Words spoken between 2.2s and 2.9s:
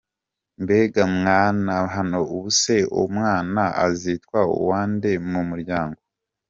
ubuse